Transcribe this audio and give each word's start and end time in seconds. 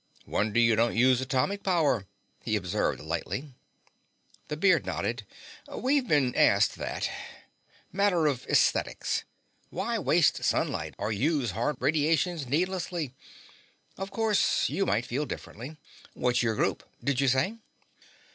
"Wonder 0.25 0.59
you 0.59 0.75
don't 0.75 0.95
use 0.95 1.21
atomic 1.21 1.61
power," 1.61 2.07
he 2.43 2.55
observed 2.55 3.01
lightly. 3.01 3.53
The 4.47 4.57
beard 4.57 4.83
nodded. 4.83 5.27
"We've 5.71 6.07
been 6.07 6.33
asked 6.33 6.75
that. 6.77 7.07
Matter 7.91 8.25
of 8.25 8.47
esthetics. 8.47 9.25
Why 9.69 9.99
waste 9.99 10.43
sunlight 10.43 10.95
or 10.97 11.11
use 11.11 11.51
hard 11.51 11.75
radiations 11.79 12.47
needlessly? 12.47 13.13
Of 13.95 14.09
course, 14.09 14.69
you 14.69 14.87
might 14.87 15.05
feel 15.05 15.27
differently. 15.27 15.77
What's 16.15 16.41
your 16.41 16.55
group, 16.55 16.81
did 17.03 17.21
you 17.21 17.27
say?" 17.27 17.57